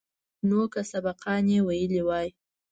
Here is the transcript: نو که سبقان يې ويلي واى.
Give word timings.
نو 0.47 0.59
که 0.73 0.81
سبقان 0.91 1.45
يې 1.53 1.59
ويلي 1.67 2.01
واى. 2.07 2.29